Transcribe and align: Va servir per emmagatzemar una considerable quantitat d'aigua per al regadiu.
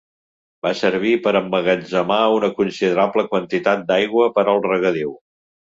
Va 0.67 0.71
servir 0.79 1.11
per 1.27 1.33
emmagatzemar 1.41 2.19
una 2.37 2.51
considerable 2.63 3.27
quantitat 3.35 3.87
d'aigua 3.93 4.27
per 4.39 4.47
al 4.49 4.65
regadiu. 4.69 5.17